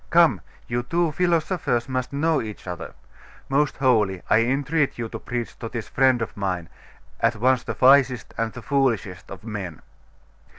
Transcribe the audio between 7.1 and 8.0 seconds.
at once the